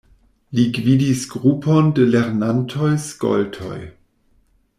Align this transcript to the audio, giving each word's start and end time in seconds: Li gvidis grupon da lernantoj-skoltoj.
Li 0.59 0.63
gvidis 0.77 1.21
grupon 1.33 1.93
da 1.99 2.07
lernantoj-skoltoj. 2.15 3.79